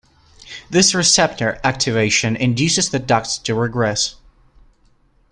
This 0.67 0.95
receptor 0.95 1.59
activation 1.63 2.35
induces 2.35 2.89
the 2.89 2.97
ducts 2.97 3.37
to 3.37 3.53
regress. 3.53 4.15